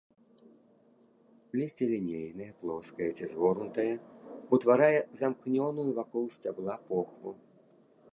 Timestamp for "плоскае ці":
2.63-3.25